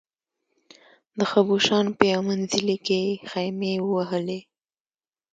د 1.19 1.21
خبوشان 1.31 1.85
په 1.97 2.03
یو 2.11 2.21
منزلي 2.29 2.77
کې 2.87 3.01
خېمې 3.29 3.73
ووهلې. 3.81 4.39